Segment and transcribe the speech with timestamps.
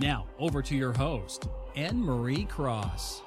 [0.00, 3.22] Now, over to your host, Anne Marie Cross.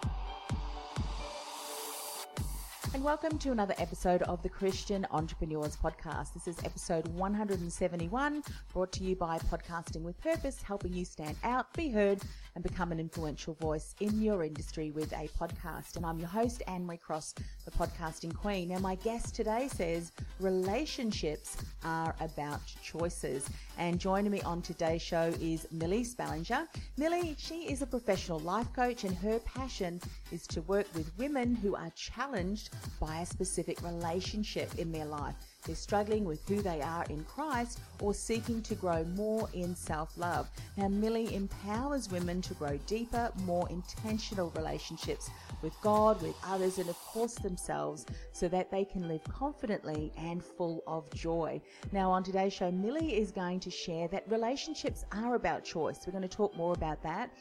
[2.93, 6.33] And welcome to another episode of the Christian Entrepreneurs Podcast.
[6.33, 11.73] This is episode 171, brought to you by Podcasting with Purpose, helping you stand out,
[11.73, 12.21] be heard,
[12.55, 15.95] and become an influential voice in your industry with a podcast.
[15.95, 17.35] And I'm your host, Anne Marie Cross,
[17.65, 18.69] the podcasting queen.
[18.69, 23.49] Now, my guest today says relationships are about choices.
[23.77, 26.67] And joining me on today's show is Millie Spallinger.
[26.97, 31.55] Millie, she is a professional life coach, and her passion is to work with women
[31.55, 35.35] who are challenged by a specific relationship in their life.
[35.65, 40.17] They're struggling with who they are in Christ or seeking to grow more in self
[40.17, 40.49] love.
[40.77, 45.29] Now, Millie empowers women to grow deeper, more intentional relationships
[45.61, 50.43] with God, with others, and of course themselves so that they can live confidently and
[50.43, 51.61] full of joy.
[51.91, 55.99] Now, on today's show, Millie is going to share that relationships are about choice.
[56.05, 57.31] We're going to talk more about that.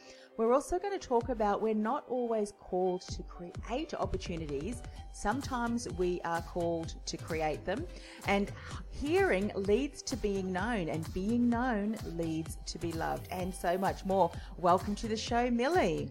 [0.40, 4.80] We're also going to talk about we're not always called to create opportunities.
[5.12, 7.86] Sometimes we are called to create them.
[8.26, 8.50] And
[8.88, 14.06] hearing leads to being known, and being known leads to be loved, and so much
[14.06, 14.30] more.
[14.56, 16.08] Welcome to the show, Millie.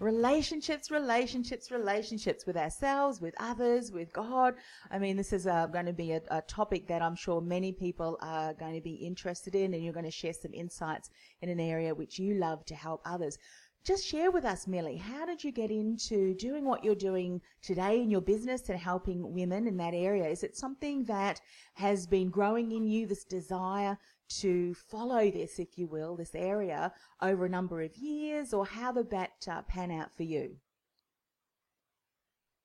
[0.00, 4.54] Relationships, relationships, relationships with ourselves, with others, with God.
[4.92, 7.72] I mean, this is uh, going to be a, a, topic that I'm sure many
[7.72, 11.10] people are going to be interested in, and you're going to share some insights
[11.42, 13.38] in an area which you love to help others.
[13.84, 18.00] Just share with us, Millie, how did you get into doing what you're doing today
[18.00, 20.28] in your business and helping women in that area?
[20.28, 21.40] Is it something that
[21.74, 26.92] has been growing in you, this desire to follow this, if you will, this area
[27.20, 30.56] over a number of years, or how did that uh, pan out for you?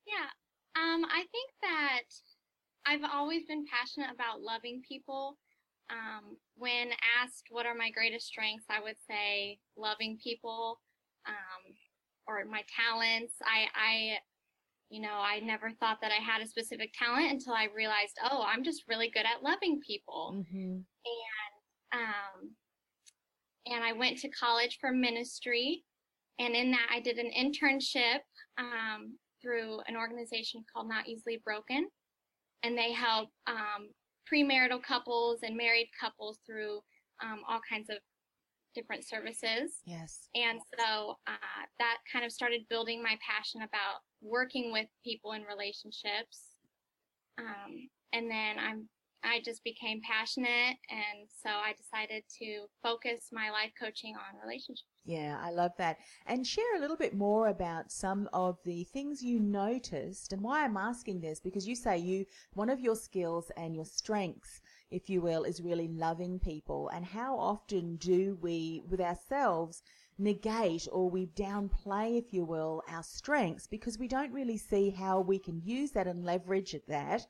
[0.06, 0.28] Yeah,
[0.80, 2.02] um, I think that
[2.86, 5.38] I've always been passionate about loving people.
[5.90, 6.90] Um, when
[7.22, 10.80] asked what are my greatest strengths, I would say loving people
[11.26, 11.74] um,
[12.26, 13.34] or my talents.
[13.42, 14.18] I, I,
[14.88, 18.44] you know, I never thought that I had a specific talent until I realized, oh,
[18.46, 20.36] I'm just really good at loving people.
[20.36, 20.78] Mm-hmm.
[21.94, 22.50] And um,
[23.66, 25.84] and I went to college for ministry.
[26.38, 28.20] And in that, I did an internship
[28.58, 31.88] um, through an organization called Not Easily Broken.
[32.62, 33.88] And they help um,
[34.30, 36.80] premarital couples and married couples through
[37.22, 37.96] um, all kinds of
[38.74, 39.80] different services.
[39.86, 40.28] Yes.
[40.34, 45.42] And so uh, that kind of started building my passion about working with people in
[45.42, 46.48] relationships.
[47.38, 48.88] Um, and then I'm
[49.24, 54.84] I just became passionate, and so I decided to focus my life coaching on relationships.
[55.06, 55.98] Yeah, I love that.
[56.26, 60.64] And share a little bit more about some of the things you noticed and why
[60.64, 62.24] I'm asking this because you say you
[62.54, 66.90] one of your skills and your strengths, if you will, is really loving people.
[66.94, 69.82] And how often do we with ourselves
[70.18, 75.20] negate or we downplay, if you will, our strengths because we don't really see how
[75.20, 77.26] we can use that and leverage that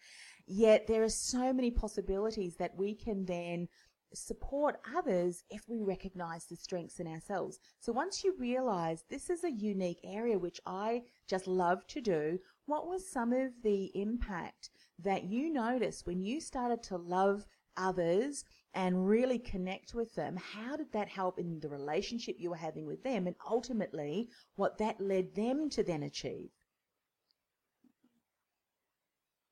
[0.47, 3.69] Yet there are so many possibilities that we can then
[4.12, 7.58] support others if we recognize the strengths in ourselves.
[7.81, 12.38] So once you realize this is a unique area which I just love to do,
[12.67, 18.44] what was some of the impact that you noticed when you started to love others
[18.75, 20.37] and really connect with them?
[20.37, 24.79] How did that help in the relationship you were having with them and ultimately what
[24.79, 26.50] that led them to then achieve?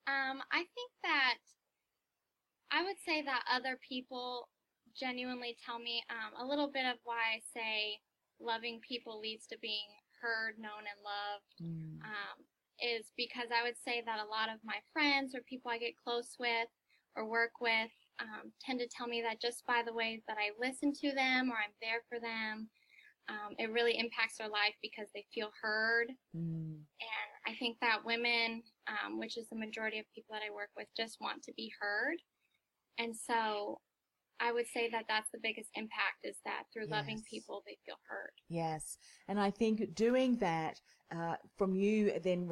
[0.06, 1.38] Um, I think that
[2.70, 4.48] I would say that other people
[4.98, 8.00] genuinely tell me um, a little bit of why I say
[8.40, 9.88] loving people leads to being
[10.20, 11.52] heard, known, and loved.
[11.62, 12.02] Mm.
[12.02, 12.36] Um,
[12.82, 15.94] is because I would say that a lot of my friends or people I get
[16.02, 16.66] close with
[17.14, 20.50] or work with, um, tend to tell me that just by the way that I
[20.58, 22.68] listen to them or I'm there for them,
[23.28, 26.08] um, it really impacts their life because they feel heard.
[26.36, 26.82] Mm.
[26.82, 30.70] And I think that women, um, which is the majority of people that I work
[30.76, 32.16] with, just want to be heard.
[32.98, 33.80] And so
[34.40, 37.96] I would say that that's the biggest impact is that through loving people, they feel
[38.08, 38.32] heard.
[38.48, 38.98] Yes,
[39.28, 40.80] and I think doing that
[41.14, 42.50] uh, from you then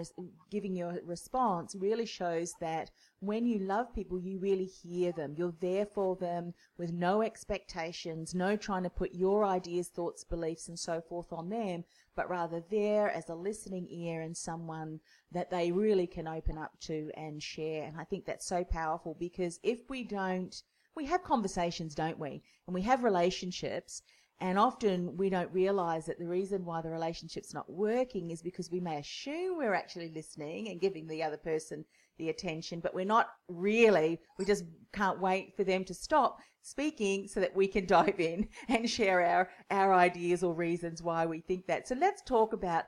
[0.51, 2.91] giving your response really shows that
[3.21, 5.35] when you love people, you really hear them.
[5.37, 10.69] You're there for them with no expectations, no trying to put your ideas, thoughts, beliefs,
[10.69, 11.85] and so forth on them,
[12.15, 15.01] but rather there as a listening ear and someone
[15.33, 17.85] that they really can open up to and share.
[17.85, 20.55] And I think that's so powerful because if we don't,
[20.97, 22.43] we have conversations, don't we?
[22.67, 24.03] And we have relationships.
[24.41, 28.71] And often we don't realize that the reason why the relationship's not working is because
[28.71, 31.85] we may assume we're actually listening and giving the other person
[32.17, 34.21] the attention, but we're not really.
[34.39, 38.49] We just can't wait for them to stop speaking so that we can dive in
[38.69, 41.89] and share our, our ideas or reasons why we think that.
[41.89, 42.85] So let's talk about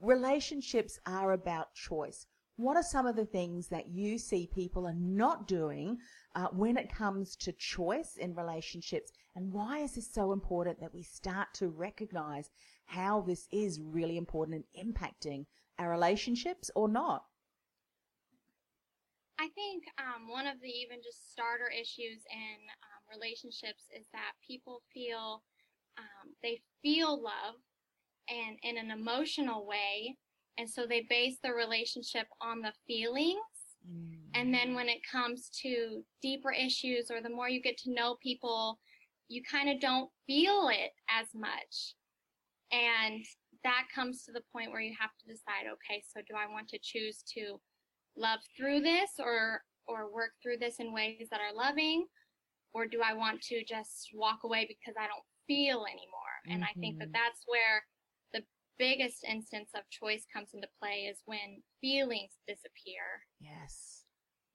[0.00, 2.26] relationships are about choice.
[2.58, 5.98] What are some of the things that you see people are not doing
[6.34, 9.12] uh, when it comes to choice in relationships?
[9.36, 12.50] And why is this so important that we start to recognize
[12.86, 15.46] how this is really important in impacting
[15.78, 17.26] our relationships or not?
[19.38, 24.32] I think um, one of the even just starter issues in um, relationships is that
[24.44, 25.44] people feel
[25.96, 27.54] um, they feel love
[28.28, 30.16] and in an emotional way,
[30.58, 33.38] and so they base their relationship on the feelings.
[34.34, 38.16] And then when it comes to deeper issues or the more you get to know
[38.22, 38.80] people,
[39.28, 41.94] you kind of don't feel it as much.
[42.72, 43.24] And
[43.64, 46.68] that comes to the point where you have to decide, okay, so do I want
[46.70, 47.60] to choose to
[48.16, 52.06] love through this or or work through this in ways that are loving
[52.72, 56.36] or do I want to just walk away because I don't feel anymore?
[56.50, 57.14] And I think that Mhm.
[57.14, 57.97] that's where the
[58.78, 63.26] biggest instance of choice comes into play is when feelings disappear.
[63.40, 64.04] Yes.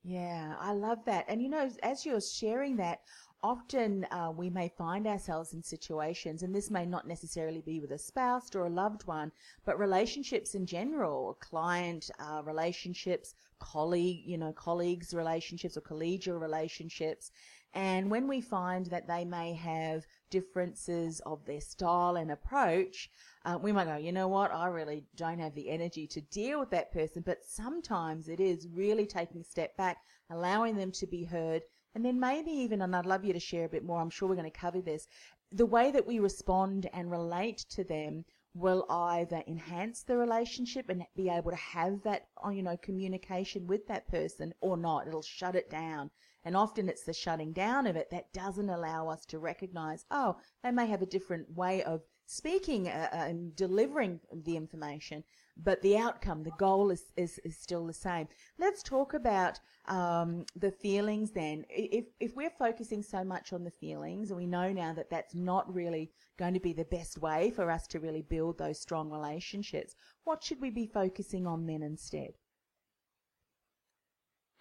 [0.04, 1.26] Yeah, I love that.
[1.30, 3.00] And you know, as you're sharing that,
[3.42, 7.92] often uh, we may find ourselves in situations, and this may not necessarily be with
[7.92, 9.32] a spouse or a loved one,
[9.66, 17.32] but relationships in general, client uh, relationships, colleague, you know, colleagues relationships or collegial relationships.
[17.74, 20.06] And when we find that they may have
[20.38, 23.10] differences of their style and approach,
[23.46, 26.60] uh, we might go, you know what, I really don't have the energy to deal
[26.60, 27.24] with that person.
[27.26, 29.98] But sometimes it is really taking a step back,
[30.30, 31.62] allowing them to be heard,
[31.94, 34.28] and then maybe even, and I'd love you to share a bit more, I'm sure
[34.28, 35.08] we're going to cover this,
[35.52, 38.26] the way that we respond and relate to them
[38.56, 43.68] will either enhance the relationship and be able to have that, uh, you know, communication
[43.68, 45.08] with that person or not.
[45.08, 46.10] It'll shut it down.
[46.46, 50.38] And often it's the shutting down of it that doesn't allow us to recognize, oh,
[50.64, 55.24] they may have a different way of speaking uh, uh, and delivering the information,
[55.58, 58.28] but the outcome, the goal is, is, is still the same.
[58.58, 61.66] Let's talk about um, the feelings then.
[61.70, 65.36] If, if we're focusing so much on the feelings, and we know now that that's
[65.36, 69.10] not really going to be the best way for us to really build those strong
[69.12, 72.32] relationships, what should we be focusing on then instead?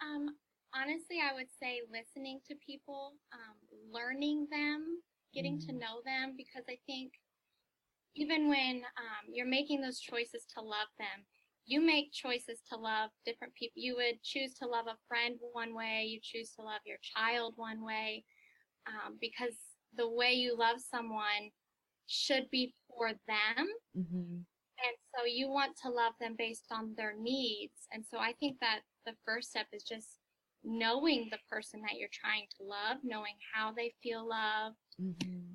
[0.01, 0.35] Um,
[0.73, 3.55] honestly, I would say listening to people, um,
[3.91, 5.01] learning them,
[5.33, 5.79] getting to Mm.
[5.79, 7.13] know them, because I think
[8.15, 11.25] even when um, you're making those choices to love them,
[11.65, 13.81] you make choices to love different people.
[13.81, 17.53] You would choose to love a friend one way, you choose to love your child
[17.55, 18.25] one way,
[18.85, 19.55] um, because
[19.95, 21.51] the way you love someone
[22.07, 23.67] should be for them.
[23.97, 24.41] Mm-hmm.
[24.85, 27.87] And so you want to love them based on their needs.
[27.91, 30.19] And so I think that the first step is just
[30.63, 34.77] knowing the person that you're trying to love, knowing how they feel loved.
[35.01, 35.53] Mm-hmm.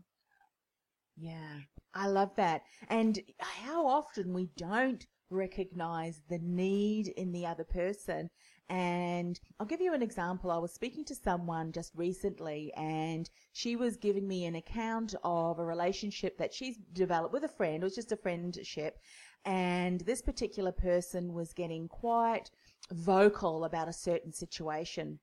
[1.17, 1.61] Yeah,
[1.95, 2.63] I love that.
[2.89, 8.31] And how often we don't recognize the need in the other person.
[8.71, 10.51] And I'll give you an example.
[10.51, 15.59] I was speaking to someone just recently and she was giving me an account of
[15.59, 17.83] a relationship that she's developed with a friend.
[17.83, 18.99] It was just a friendship.
[19.45, 22.51] And this particular person was getting quite
[22.93, 25.19] vocal about a certain situation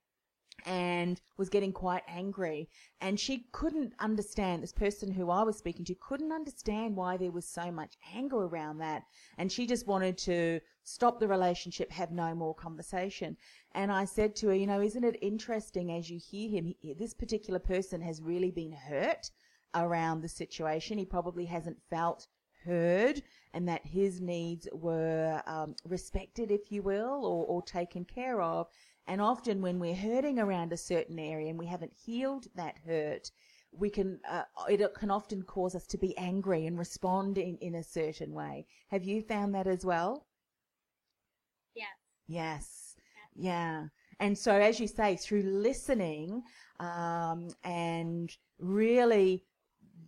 [0.66, 2.70] and was getting quite angry.
[3.02, 7.32] And she couldn't understand, this person who I was speaking to couldn't understand why there
[7.32, 9.04] was so much anger around that.
[9.38, 13.38] And she just wanted to stop the relationship, have no more conversation.
[13.74, 16.94] And I said to her, you know, isn't it interesting as you hear him, he,
[16.94, 19.30] this particular person has really been hurt
[19.76, 20.98] around the situation.
[20.98, 22.28] He probably hasn't felt
[22.66, 23.22] heard
[23.54, 28.68] and that his needs were um, respected, if you will, or, or taken care of.
[29.08, 33.32] And often when we're hurting around a certain area and we haven't healed that hurt,
[33.72, 37.76] we can, uh, it can often cause us to be angry and respond in, in
[37.76, 38.66] a certain way.
[38.88, 40.26] Have you found that as well?
[41.76, 41.88] Yes.
[42.28, 42.96] Yes.
[43.36, 43.88] Yeah.
[44.20, 46.44] And so, as you say, through listening
[46.80, 49.44] um, and really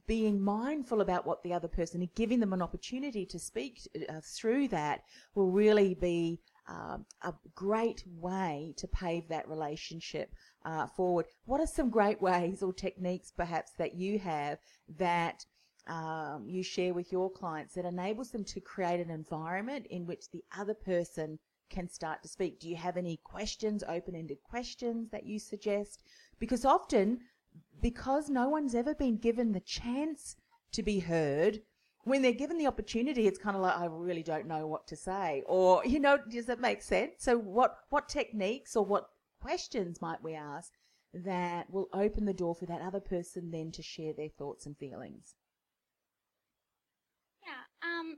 [0.07, 4.21] being mindful about what the other person and giving them an opportunity to speak uh,
[4.23, 5.01] through that
[5.35, 10.33] will really be um, a great way to pave that relationship
[10.65, 11.25] uh, forward.
[11.45, 14.59] What are some great ways or techniques perhaps that you have
[14.97, 15.45] that
[15.87, 20.29] um, you share with your clients that enables them to create an environment in which
[20.31, 22.59] the other person can start to speak?
[22.59, 26.03] Do you have any questions, open ended questions that you suggest?
[26.39, 27.19] Because often,
[27.81, 30.35] because no one's ever been given the chance
[30.71, 31.61] to be heard,
[32.03, 34.95] when they're given the opportunity, it's kind of like, I really don't know what to
[34.95, 35.43] say.
[35.45, 37.15] Or, you know, does that make sense?
[37.19, 39.09] So, what, what techniques or what
[39.41, 40.71] questions might we ask
[41.13, 44.77] that will open the door for that other person then to share their thoughts and
[44.77, 45.35] feelings?
[47.43, 47.89] Yeah.
[47.89, 48.17] Um,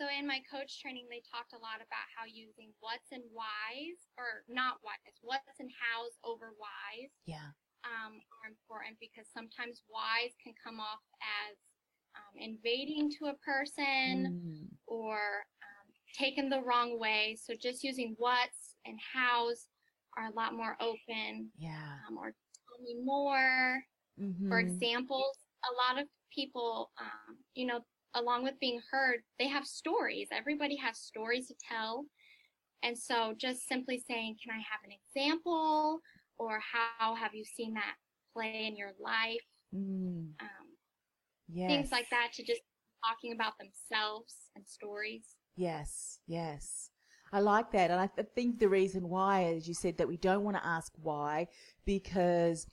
[0.00, 4.10] so in my coach training, they talked a lot about how using what's and whys,
[4.18, 7.10] or not whys, what's and hows over whys.
[7.26, 7.54] Yeah.
[7.84, 11.56] Um, are important because sometimes whys can come off as
[12.16, 14.66] um, invading to a person Mm.
[14.86, 15.16] or
[15.62, 15.86] um,
[16.16, 17.36] taken the wrong way.
[17.40, 19.66] So just using what's and hows
[20.16, 21.50] are a lot more open.
[21.58, 21.98] Yeah.
[22.08, 23.82] Um, or tell me more.
[24.18, 24.48] Mm-hmm.
[24.48, 27.80] For examples, a lot of people, um, you know,
[28.14, 30.28] along with being heard, they have stories.
[30.30, 32.06] Everybody has stories to tell.
[32.82, 36.00] And so just simply saying, can I have an example?
[36.38, 37.94] Or how have you seen that
[38.32, 39.40] play in your life?
[39.74, 40.32] Mm.
[40.40, 40.74] Um,
[41.48, 41.70] Yes.
[41.70, 42.62] Things like that to just
[43.06, 45.36] talking about themselves and stories.
[45.56, 46.90] Yes, yes.
[47.32, 47.90] I like that.
[47.90, 50.66] And I th- think the reason why, as you said, that we don't want to
[50.66, 51.48] ask why,
[51.84, 52.66] because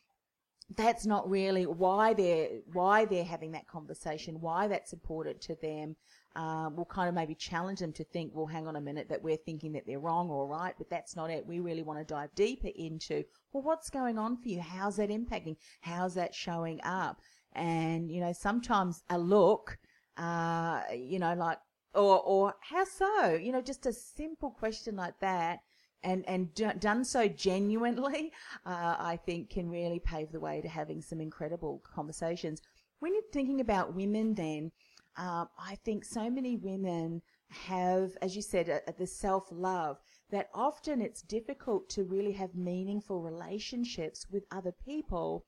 [0.77, 5.96] that's not really why they're why they're having that conversation, why that's important to them.
[6.35, 9.21] Um, we'll kind of maybe challenge them to think, well, hang on a minute, that
[9.21, 11.45] we're thinking that they're wrong or right, but that's not it.
[11.45, 14.61] We really want to dive deeper into, well, what's going on for you?
[14.61, 15.57] How's that impacting?
[15.81, 17.19] How's that showing up?
[17.53, 19.77] And you know, sometimes a look,
[20.17, 21.57] uh, you know, like
[21.93, 23.33] or or how so?
[23.33, 25.59] You know, just a simple question like that,
[26.03, 28.31] and and d- done so genuinely,
[28.65, 32.61] uh, I think can really pave the way to having some incredible conversations.
[33.00, 34.71] When you're thinking about women, then
[35.18, 39.98] um, I think so many women have, as you said, uh, the self love
[40.32, 45.46] that often it's difficult to really have meaningful relationships with other people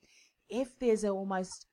[0.49, 1.65] if there's almost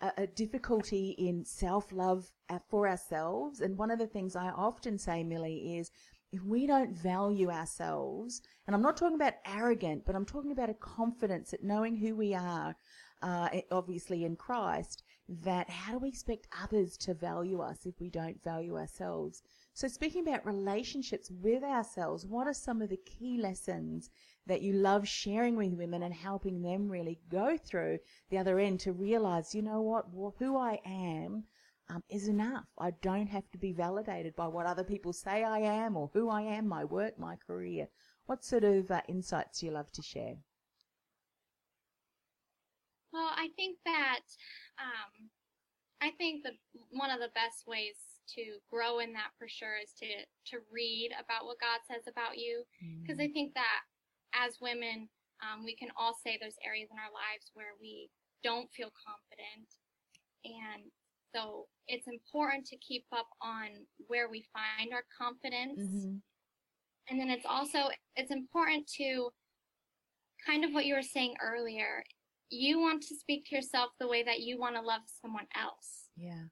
[0.00, 2.24] a, a difficulty in self love
[2.70, 3.60] for ourselves.
[3.60, 5.90] And one of the things I often say, Millie, is
[6.32, 10.70] if we don't value ourselves, and I'm not talking about arrogant, but I'm talking about
[10.70, 12.74] a confidence at knowing who we are,
[13.22, 18.10] uh, obviously in Christ, that how do we expect others to value us if we
[18.10, 19.42] don't value ourselves?
[19.74, 24.10] So, speaking about relationships with ourselves, what are some of the key lessons
[24.46, 27.98] that you love sharing with women and helping them really go through
[28.30, 30.06] the other end to realize, you know what,
[30.38, 31.44] who I am
[31.88, 32.64] um, is enough.
[32.78, 36.28] I don't have to be validated by what other people say I am or who
[36.28, 37.88] I am, my work, my career.
[38.26, 40.36] What sort of uh, insights do you love to share?
[43.12, 44.20] Well, I think that
[44.78, 45.30] um,
[46.00, 46.52] I think the
[46.90, 47.96] one of the best ways
[48.34, 50.06] to grow in that for sure is to
[50.52, 52.64] to read about what God says about you.
[53.02, 53.82] Because I think that
[54.34, 55.08] as women
[55.44, 58.08] um, we can all say there's areas in our lives where we
[58.42, 59.68] don't feel confident.
[60.44, 60.90] And
[61.34, 65.80] so it's important to keep up on where we find our confidence.
[65.80, 66.16] Mm-hmm.
[67.10, 69.30] and then it's also it's important to
[70.44, 72.02] kind of what you were saying earlier
[72.50, 76.08] you want to speak to yourself the way that you want to love someone else
[76.16, 76.44] Yeah.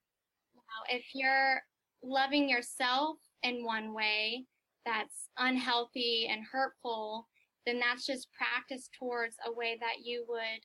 [0.54, 1.62] now, if you're
[2.02, 4.46] loving yourself in one way
[4.84, 7.28] that's unhealthy and hurtful,
[7.66, 10.60] then that's just practice towards a way that you would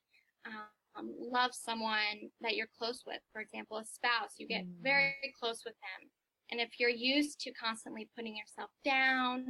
[0.46, 3.22] um, love someone that you're close with.
[3.32, 4.82] For example, a spouse, you get Mm.
[4.84, 6.10] very close with them.
[6.52, 9.46] And if you're used to constantly putting yourself down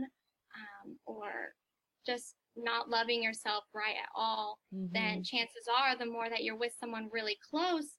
[0.55, 1.55] um, or
[2.05, 4.59] just not loving yourself right at all,
[4.93, 5.23] then Mhm.
[5.23, 7.97] chances are the more that you're with someone really close,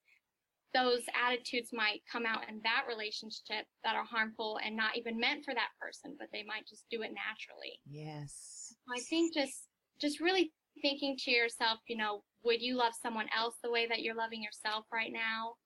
[0.75, 5.45] those attitudes might come out in that relationship that are harmful and not even meant
[5.45, 7.80] for that person, but they might just do it naturally.
[7.85, 8.76] Yes.
[8.88, 9.69] I think just
[10.00, 10.52] just really
[10.83, 14.42] thinking to yourself, you know, would you love someone else the way that you're loving
[14.42, 15.57] yourself right now?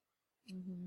[0.50, 0.83] Mm-hmm.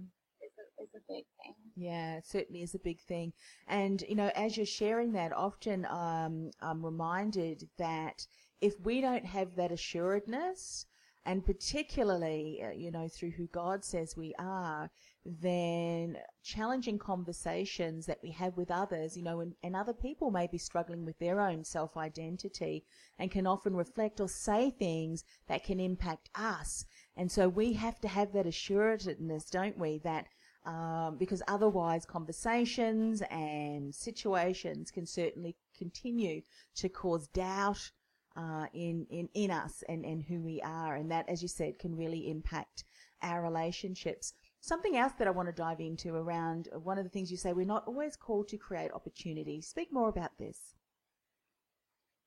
[0.97, 1.53] A big thing.
[1.75, 3.33] Yeah, it certainly is a big thing.
[3.67, 8.25] And, you know, as you're sharing that, often um, I'm reminded that
[8.61, 10.87] if we don't have that assuredness,
[11.27, 14.89] and particularly, uh, you know, through who God says we are,
[15.25, 20.47] then challenging conversations that we have with others, you know, and, and other people may
[20.47, 22.85] be struggling with their own self identity
[23.19, 26.85] and can often reflect or say things that can impact us.
[27.17, 30.27] And so we have to have that assuredness, don't we, that
[30.67, 36.41] um, because otherwise conversations and situations can certainly continue
[36.75, 37.91] to cause doubt
[38.35, 40.95] uh, in, in, in us and, and who we are.
[40.95, 42.83] And that, as you said, can really impact
[43.23, 44.33] our relationships.
[44.59, 47.53] Something else that I want to dive into around one of the things you say,
[47.53, 49.67] we're not always called to create opportunities.
[49.67, 50.75] Speak more about this.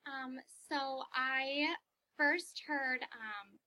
[0.06, 1.74] Um, so I
[2.16, 3.58] first heard um,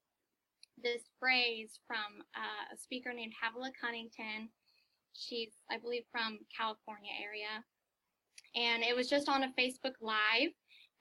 [0.81, 4.49] this phrase from uh, a speaker named Havilah Cunnington.
[5.13, 7.63] She's, I believe, from California area.
[8.55, 10.51] And it was just on a Facebook Live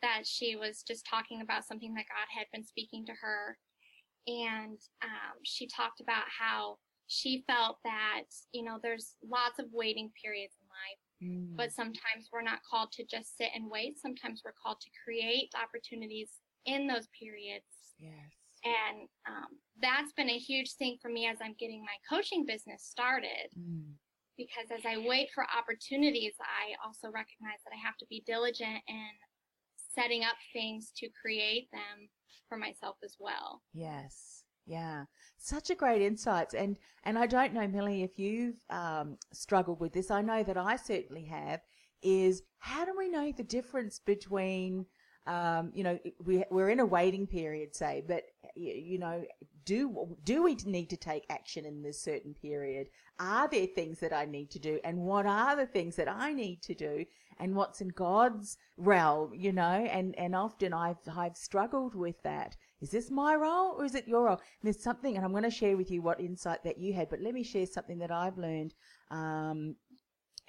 [0.00, 3.58] that she was just talking about something that God had been speaking to her.
[4.26, 10.10] And um, she talked about how she felt that, you know, there's lots of waiting
[10.22, 11.56] periods in life, mm.
[11.56, 13.98] but sometimes we're not called to just sit and wait.
[13.98, 16.30] Sometimes we're called to create opportunities
[16.64, 17.66] in those periods.
[17.98, 18.12] Yes.
[18.64, 22.84] And um, that's been a huge thing for me as I'm getting my coaching business
[22.84, 23.50] started.
[23.58, 23.92] Mm.
[24.42, 28.82] Because as I wait for opportunities, I also recognize that I have to be diligent
[28.88, 29.12] in
[29.94, 32.08] setting up things to create them
[32.48, 33.62] for myself as well.
[33.72, 34.44] Yes.
[34.64, 35.06] Yeah,
[35.38, 39.92] such a great insight, and and I don't know, Millie, if you've um, struggled with
[39.92, 40.08] this.
[40.08, 41.60] I know that I certainly have.
[42.00, 44.86] Is how do we know the difference between,
[45.26, 48.24] um, you know, we we're in a waiting period, say, but
[48.56, 49.24] you know,
[49.64, 52.88] do do we need to take action in this certain period?
[53.20, 56.32] Are there things that I need to do, and what are the things that I
[56.32, 57.04] need to do,
[57.38, 59.62] and what's in God's realm, you know?
[59.62, 62.56] And and often I've I've struggled with that.
[62.80, 64.38] Is this my role or is it your role?
[64.38, 67.08] And there's something, and I'm going to share with you what insight that you had,
[67.08, 68.74] but let me share something that I've learned.
[69.10, 69.76] Um,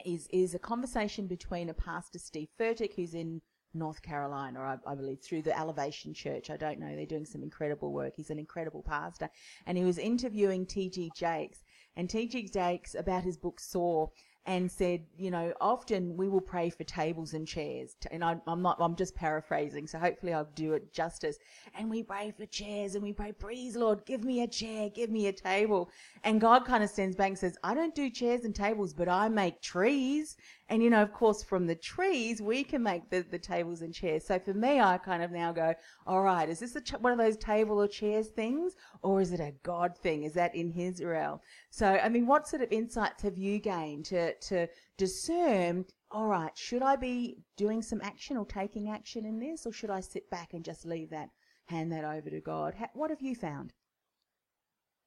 [0.03, 3.41] is is a conversation between a pastor Steve Furtick, who's in
[3.73, 6.49] North Carolina, I, I, believe, through the Elevation Church.
[6.49, 6.95] I don't know.
[6.95, 8.13] They're doing some incredible work.
[8.15, 9.29] He's an incredible pastor.
[9.65, 11.11] And he was interviewing T.D.
[11.15, 11.63] Jakes.
[11.95, 12.49] And T.D.
[12.49, 14.11] Jakes, about his book Soar,
[14.45, 17.95] and said, you know, often we will pray for tables and chairs.
[18.11, 21.37] And I, am not, I'm just paraphrasing, so hopefully I'll do it justice.
[21.77, 25.09] And we pray for chairs and we pray, please, Lord, give me a chair, give
[25.09, 25.89] me a table.
[26.25, 29.07] And God kind of stands back and says, I don't do chairs and tables, but
[29.07, 30.35] I make trees.
[30.73, 33.93] And, you know, of course, from the trees, we can make the, the tables and
[33.93, 34.25] chairs.
[34.25, 35.75] So for me, I kind of now go,
[36.07, 38.75] all right, is this ch- one of those table or chairs things?
[39.03, 40.23] Or is it a God thing?
[40.23, 41.41] Is that in his realm?
[41.69, 46.57] So, I mean, what sort of insights have you gained to, to discern, all right,
[46.57, 49.67] should I be doing some action or taking action in this?
[49.67, 51.29] Or should I sit back and just leave that,
[51.65, 52.73] hand that over to God?
[52.95, 53.73] what have you found?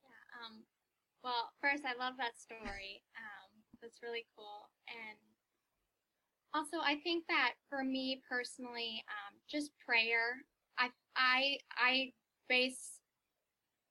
[0.04, 0.62] Yeah, um,
[1.24, 3.02] well, first, I love that story.
[3.16, 3.50] Um,
[3.82, 4.70] that's really cool.
[4.86, 5.25] And
[6.56, 10.40] also, I think that for me personally, um, just prayer.
[10.78, 12.12] I I I
[12.48, 13.00] base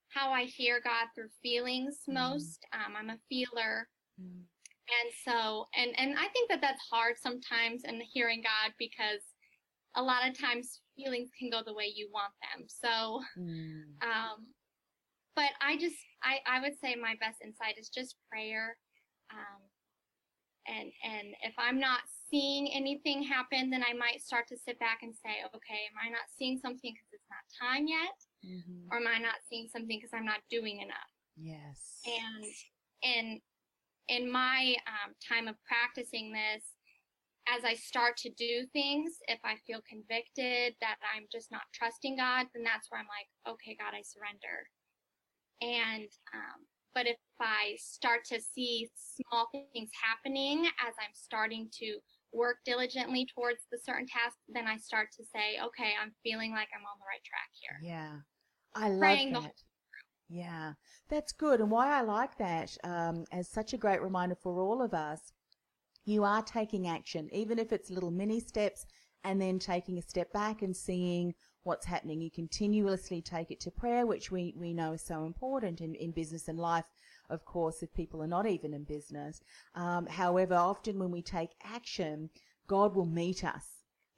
[0.09, 2.15] how I hear God through feelings mm-hmm.
[2.15, 2.65] most.
[2.73, 3.87] Um, I'm a feeler,
[4.19, 4.41] mm-hmm.
[4.41, 9.21] and so and and I think that that's hard sometimes in hearing God because
[9.95, 12.65] a lot of times feelings can go the way you want them.
[12.67, 13.83] So, mm.
[14.01, 14.47] um,
[15.35, 18.77] but I just I I would say my best insight is just prayer.
[19.31, 19.61] Um,
[20.67, 24.99] and and if I'm not seeing anything happen, then I might start to sit back
[25.03, 28.89] and say, okay, am I not seeing something because it's not time yet, mm-hmm.
[28.91, 31.13] or am I not seeing something because I'm not doing enough?
[31.37, 32.01] Yes.
[32.05, 32.45] And
[33.03, 33.41] in
[34.07, 36.63] in my um, time of practicing this,
[37.47, 42.17] as I start to do things, if I feel convicted that I'm just not trusting
[42.17, 44.69] God, then that's where I'm like, okay, God, I surrender.
[45.61, 46.65] And um,
[46.95, 51.97] but if I start to see small things happening as I'm starting to
[52.33, 56.69] work diligently towards the certain task, then I start to say, okay, I'm feeling like
[56.73, 57.79] I'm on the right track here.
[57.83, 58.19] Yeah.
[58.73, 59.53] I love Praying that.
[60.29, 60.73] yeah,
[61.09, 61.61] that's good.
[61.61, 65.33] And why I like that um, as such a great reminder for all of us,
[66.05, 68.85] you are taking action, even if it's little mini steps,
[69.25, 71.33] and then taking a step back and seeing
[71.63, 72.21] what's happening.
[72.21, 76.11] You continuously take it to prayer, which we, we know is so important in, in
[76.11, 76.85] business and life,
[77.29, 79.41] of course, if people are not even in business.
[79.73, 82.29] Um, however, often when we take action,
[82.67, 83.65] God will meet us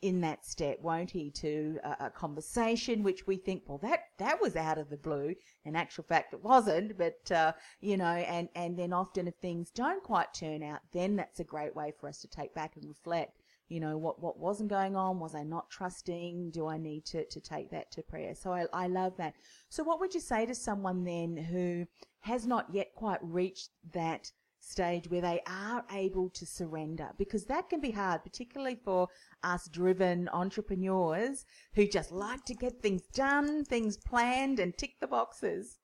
[0.02, 4.40] in that step, won't he, to a, a, conversation which we think, well, that that
[4.40, 5.34] was out of the blue.
[5.66, 6.98] In actual fact, it wasn't.
[6.98, 11.16] But uh, you know, and and then often if things don't quite turn out, then
[11.16, 13.42] that's a great way for us to take back and reflect.
[13.70, 15.20] You know, what what wasn't going on?
[15.20, 16.52] Was I not trusting?
[16.52, 18.34] Do I need to to take that to prayer?
[18.36, 19.36] So I I love that.
[19.70, 21.86] So what would you say to someone then who
[22.22, 27.70] has not yet quite reached that stage where they are able to surrender because that
[27.70, 29.08] can be hard, particularly for
[29.44, 35.08] us driven entrepreneurs who just like to get things done, things planned, and tick the
[35.08, 35.80] boxes.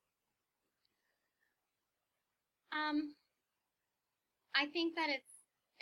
[2.72, 3.14] Um,
[4.54, 5.33] I think that it's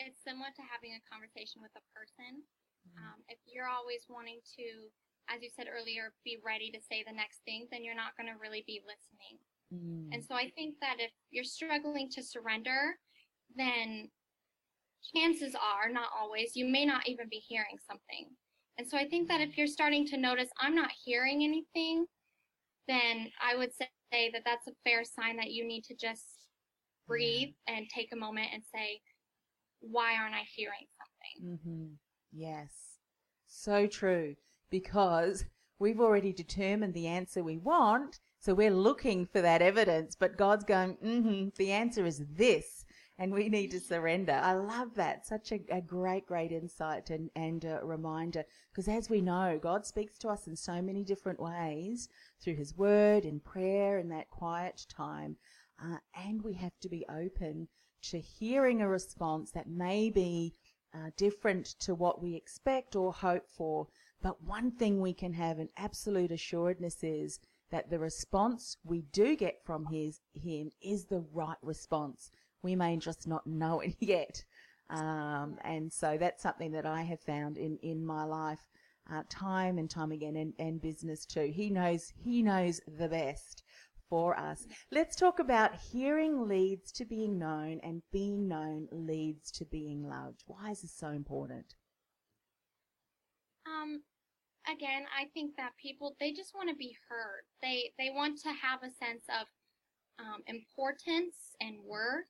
[0.07, 2.43] it's similar to having a conversation with a person.
[2.87, 2.99] Mm-hmm.
[3.03, 4.67] Um, if you're always wanting to,
[5.31, 8.31] as you said earlier, be ready to say the next thing, then you're not going
[8.31, 9.39] to really be listening.
[9.71, 10.13] Mm.
[10.13, 12.99] And so I think that if you're struggling to surrender,
[13.57, 14.11] then
[15.15, 18.29] chances are, not always, you may not even be hearing something.
[18.79, 22.07] And so I think that if you're starting to notice, I'm not hearing anything,
[22.89, 26.25] then I would say that that's a fair sign that you need to just
[27.07, 29.01] breathe and take a moment and say,
[29.83, 31.59] why aren't I hearing something?
[31.59, 31.87] Mm-hmm.
[32.33, 32.71] Yes.
[33.47, 34.37] So true.
[34.71, 35.45] Because
[35.79, 38.21] we've already determined the answer we want.
[38.39, 42.85] So we're looking for that evidence, but God's going, mm-hmm, the answer is this.
[43.19, 44.33] And we need to surrender.
[44.33, 45.27] I love that.
[45.27, 48.43] Such a, a great, great insight and, and reminder.
[48.73, 52.09] Because as we know, God speaks to us in so many different ways
[52.43, 55.37] through His Word, in prayer, in that quiet time.
[55.83, 57.69] Uh, and we have to be open
[58.03, 60.55] to hearing a response that may be
[60.95, 63.87] uh, different to what we expect or hope for.
[64.23, 67.41] But one thing we can have an absolute assuredness is
[67.71, 72.31] that the response we do get from his, him is the right response.
[72.63, 74.45] We may just not know it yet.
[74.91, 78.61] Um, and so that's something that I have found in, in my life
[79.11, 81.51] uh, time and time again and, and business too.
[81.53, 83.65] He knows, he knows the best
[84.13, 84.67] for us.
[84.91, 90.43] Let's talk about hearing leads to being known and being known leads to being loved.
[90.47, 91.73] Why is this so important?
[93.67, 94.03] Um,
[94.71, 97.45] again, I think that people they just want to be heard.
[97.63, 99.47] They they want to have a sense of
[100.19, 102.27] um, importance and worth.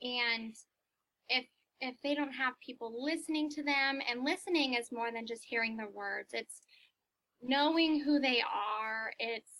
[0.00, 0.54] And
[1.28, 1.46] if
[1.80, 5.76] if they don't have people listening to them, and listening is more than just hearing
[5.76, 6.28] the words.
[6.32, 6.60] It's
[7.42, 9.10] knowing who they are.
[9.18, 9.57] It's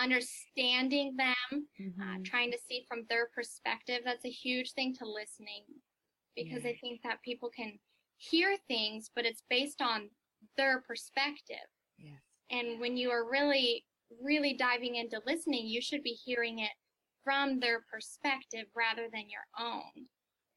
[0.00, 2.02] understanding them, uh, mm-hmm.
[2.02, 4.00] uh, trying to see from their perspective.
[4.04, 5.64] That's a huge thing to listening,
[6.34, 6.70] because yeah.
[6.70, 7.78] I think that people can
[8.16, 10.08] hear things, but it's based on
[10.56, 11.68] their perspective.
[11.98, 12.20] Yes.
[12.50, 13.84] And when you are really,
[14.22, 16.72] really diving into listening, you should be hearing it
[17.22, 20.06] from their perspective rather than your own.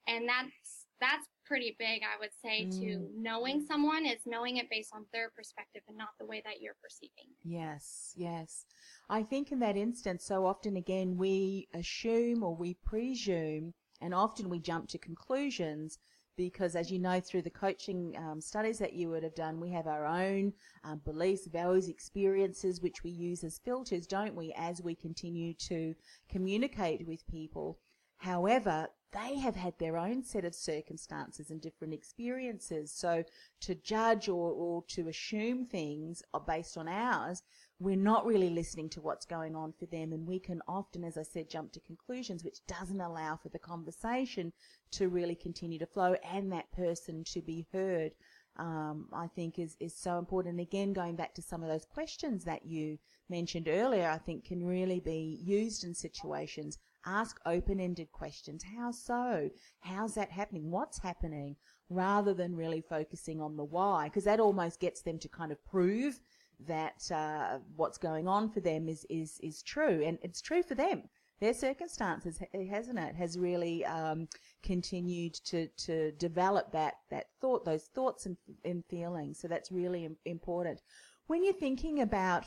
[0.08, 2.80] And that's that's pretty big, I would say, mm.
[2.80, 6.62] to knowing someone is knowing it based on their perspective and not the way that
[6.62, 7.38] you're perceiving it.
[7.44, 8.66] Yes, yes.
[9.10, 14.50] I think in that instance, so often again, we assume or we presume, and often
[14.50, 16.00] we jump to conclusions
[16.36, 19.70] because as you know through the coaching um, studies that you would have done, we
[19.70, 20.52] have our own
[20.84, 25.94] um, beliefs, values, experiences, which we use as filters, don't we, as we continue to
[26.30, 27.80] communicate with people.
[28.18, 32.92] However, they have had their own set of circumstances and different experiences.
[32.92, 33.24] So
[33.62, 37.44] to judge or, or to assume things based on ours
[37.80, 41.18] we're not really listening to what's going on for them and we can often as
[41.18, 44.52] i said jump to conclusions which doesn't allow for the conversation
[44.92, 48.12] to really continue to flow and that person to be heard
[48.58, 51.86] um, i think is, is so important and again going back to some of those
[51.86, 52.98] questions that you
[53.30, 59.50] mentioned earlier i think can really be used in situations ask open-ended questions how so
[59.82, 61.56] how's that happening what's happening
[61.90, 65.64] rather than really focusing on the why because that almost gets them to kind of
[65.66, 66.20] prove
[66.68, 70.04] that uh, what's going on for them is, is, is true.
[70.06, 71.04] And it's true for them.
[71.40, 72.40] Their circumstances,
[72.70, 74.28] hasn't it, has really um,
[74.62, 79.40] continued to, to develop that, that thought, those thoughts and, and feelings.
[79.42, 80.82] So that's really important.
[81.28, 82.46] When you're thinking about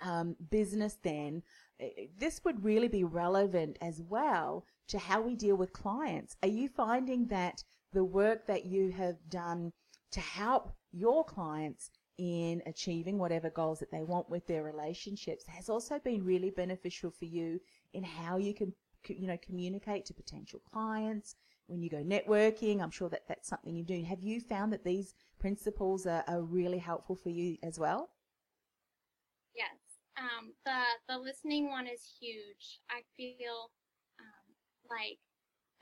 [0.00, 1.42] um, business then,
[2.18, 6.36] this would really be relevant as well to how we deal with clients.
[6.42, 7.62] Are you finding that
[7.92, 9.72] the work that you have done
[10.12, 15.68] to help your clients in achieving whatever goals that they want with their relationships has
[15.68, 17.60] also been really beneficial for you
[17.92, 18.72] in how you can
[19.06, 21.36] you know communicate to potential clients?
[21.68, 24.84] When you go networking i'm sure that that's something you do have you found that
[24.84, 28.08] these principles are, are really helpful for you as well?
[29.54, 29.87] Yes
[30.18, 33.70] um, the the listening one is huge i feel
[34.20, 34.46] um,
[34.90, 35.18] like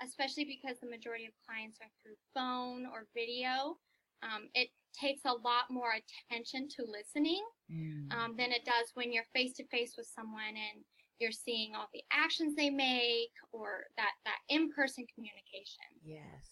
[0.03, 3.79] especially because the majority of clients are through phone or video.
[4.23, 4.69] Um, it
[4.99, 8.13] takes a lot more attention to listening Mm.
[8.13, 10.85] um, than it does when you're face to face with someone and
[11.19, 15.89] you're seeing all the actions they make or that that in-person communication.
[16.05, 16.45] yes.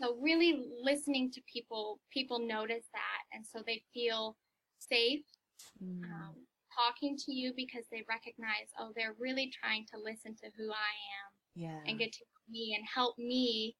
[0.00, 4.36] So really listening to people, people notice that, and so they feel
[4.78, 5.24] safe
[5.82, 6.04] Mm.
[6.04, 6.34] um,
[6.80, 10.92] talking to you because they recognize, oh, they're really trying to listen to who I
[11.18, 11.78] am yeah.
[11.86, 13.76] and get to me and help me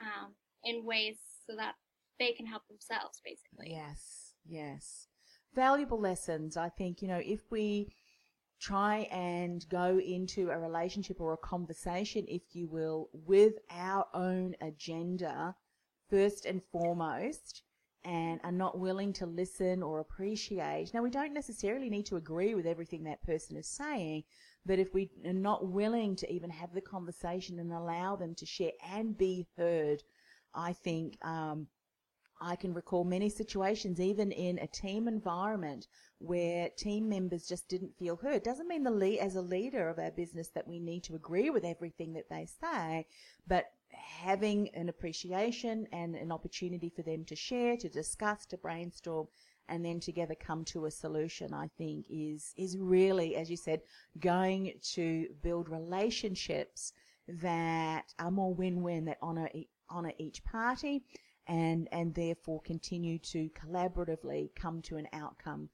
[0.00, 0.32] um,
[0.64, 1.16] in ways
[1.48, 1.74] so that
[2.18, 3.70] they can help themselves, basically.
[3.70, 5.08] Yes, yes.
[5.54, 6.56] Valuable lessons.
[6.56, 7.94] I think, you know, if we
[8.60, 14.54] try and go into a relationship or a conversation, if you will, with our own
[14.60, 15.54] agenda
[16.08, 17.62] first and foremost,
[18.06, 20.94] and are not willing to listen or appreciate.
[20.94, 24.22] Now, we don't necessarily need to agree with everything that person is saying,
[24.64, 28.46] but if we are not willing to even have the conversation and allow them to
[28.46, 30.04] share and be heard,
[30.54, 31.66] I think um,
[32.40, 35.88] I can recall many situations, even in a team environment,
[36.18, 38.42] where team members just didn't feel heard.
[38.42, 41.50] Doesn't mean the lead, as a leader of our business that we need to agree
[41.50, 43.06] with everything that they say,
[43.46, 49.28] but having an appreciation and an opportunity for them to share, to discuss, to brainstorm,
[49.68, 53.80] and then together come to a solution, I think is is really, as you said,
[54.18, 56.92] going to build relationships
[57.28, 59.50] that are more win-win, that honor
[59.88, 61.04] honor each party,
[61.48, 65.68] and and therefore continue to collaboratively come to an outcome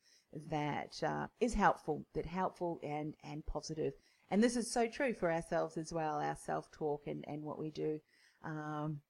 [0.48, 3.92] that uh, is helpful, that helpful and and positive.
[4.32, 7.70] And this is so true for ourselves as well, our self-talk and and what we
[7.70, 8.00] do.
[8.42, 9.02] Um,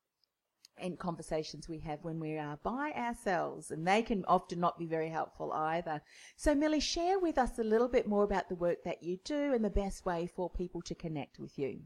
[0.78, 4.86] and conversations we have when we are by ourselves, and they can often not be
[4.86, 6.02] very helpful either.
[6.34, 9.54] So, Millie, share with us a little bit more about the work that you do
[9.54, 11.82] and the best way for people to connect with you.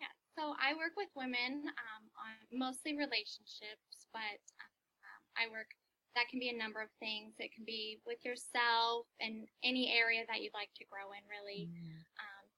[0.00, 0.08] Yeah.
[0.36, 5.68] So I work with women um, on mostly relationships, but um, I work.
[6.16, 7.34] That can be a number of things.
[7.38, 11.70] It can be with yourself and any area that you'd like to grow in, really.
[12.18, 12.48] Um,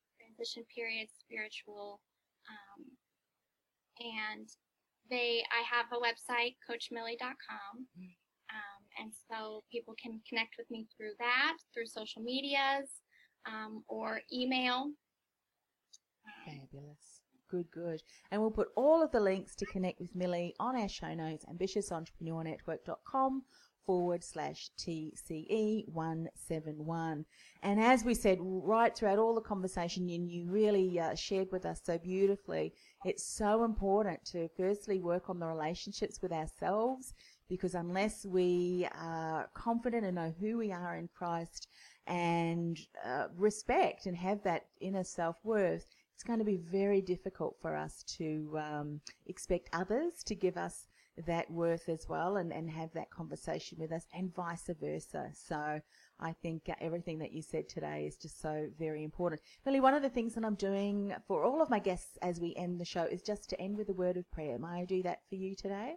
[0.41, 2.01] transition period, spiritual,
[2.49, 2.85] um,
[4.01, 4.49] and
[5.11, 5.45] they.
[5.53, 7.87] I have a website, CoachMillie.com,
[8.51, 12.89] um, and so people can connect with me through that, through social medias,
[13.47, 14.93] um, or email.
[16.25, 17.20] Um, Fabulous.
[17.51, 18.03] Good, good.
[18.31, 21.45] And we'll put all of the links to connect with Millie on our show notes,
[21.53, 23.43] ambitiousentrepreneurnetwork.com
[23.85, 27.25] forward slash TCE 171.
[27.65, 31.67] And as we said right throughout all the conversation, and you really uh, shared with
[31.67, 32.73] us so beautifully,
[33.05, 37.15] it's so important to firstly work on the relationships with ourselves
[37.49, 41.67] because unless we are confident and know who we are in Christ
[42.07, 45.85] and uh, respect and have that inner self worth,
[46.21, 50.87] it's going to be very difficult for us to um, expect others to give us
[51.27, 55.31] that worth as well and, and have that conversation with us and vice versa.
[55.33, 55.81] So
[56.21, 59.41] I think uh, everything that you said today is just so very important.
[59.65, 62.55] Millie, one of the things that I'm doing for all of my guests as we
[62.55, 64.59] end the show is just to end with a word of prayer.
[64.59, 65.95] May I do that for you today?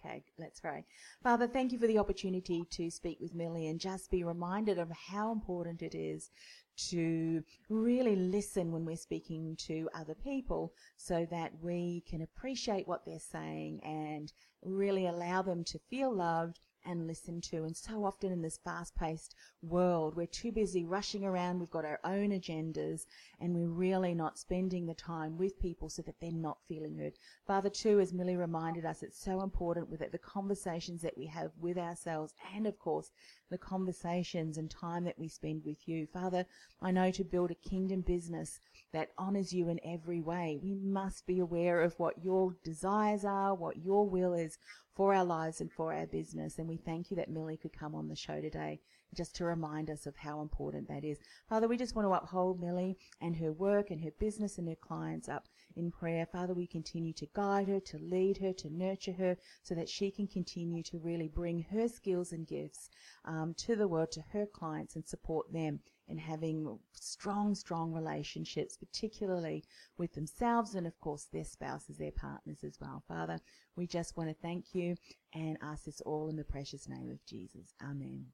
[0.00, 0.84] Okay, let's pray.
[1.22, 4.90] Father, thank you for the opportunity to speak with Millie and just be reminded of
[4.90, 6.30] how important it is
[6.76, 13.04] to really listen when we're speaking to other people so that we can appreciate what
[13.04, 17.64] they're saying and really allow them to feel loved and listened to.
[17.64, 21.58] And so often in this fast paced world, we're too busy rushing around.
[21.58, 23.06] We've got our own agendas
[23.40, 27.14] and we're really not spending the time with people so that they're not feeling heard.
[27.46, 31.26] Father, too, as Millie reminded us, it's so important with it, the conversations that we
[31.26, 33.10] have with ourselves and, of course,
[33.50, 36.06] the conversations and time that we spend with you.
[36.06, 36.46] Father,
[36.80, 38.60] I know to build a kingdom business
[38.92, 43.54] that honors you in every way, we must be aware of what your desires are,
[43.54, 44.58] what your will is
[44.94, 46.58] for our lives and for our business.
[46.58, 48.80] And we thank you that Millie could come on the show today
[49.14, 51.18] just to remind us of how important that is.
[51.48, 54.76] Father, we just want to uphold Millie and her work and her business and her
[54.76, 56.26] clients up in prayer.
[56.26, 60.10] Father, we continue to guide her, to lead her, to nurture her so that she
[60.10, 62.90] can continue to really bring her skills and gifts
[63.24, 68.76] um, to the world, to her clients and support them in having strong, strong relationships,
[68.76, 69.64] particularly
[69.98, 73.02] with themselves and, of course, their spouses, their partners as well.
[73.08, 73.40] Father,
[73.74, 74.94] we just want to thank you
[75.34, 77.74] and ask this all in the precious name of Jesus.
[77.82, 78.26] Amen.